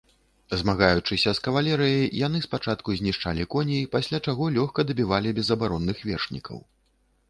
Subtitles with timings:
[0.61, 6.57] Змагаючыся з кавалерыяй, яны спачатку знішчалі коней, пасля чаго лёгка дабівалі безабаронных вершнікаў.